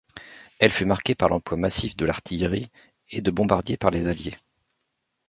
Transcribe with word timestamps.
Elle 0.57 0.71
fut 0.71 0.85
marquée 0.85 1.13
par 1.13 1.29
l'emploi 1.29 1.57
massif 1.59 1.95
de 1.95 2.05
l'artillerie 2.05 2.71
et 3.09 3.21
de 3.21 3.29
bombardiers 3.29 3.77
par 3.77 3.91
les 3.91 4.07
Alliés. 4.07 4.33